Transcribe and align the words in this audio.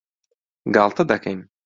گاڵتە 0.75 1.03
دەکەین. 1.11 1.39